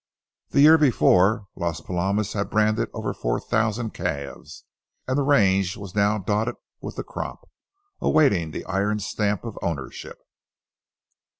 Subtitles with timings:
[0.49, 4.63] The year before, Las Palomas had branded over four thousand calves,
[5.07, 7.47] and the range was now dotted with the crop,
[7.99, 10.17] awaiting the iron stamp of ownership.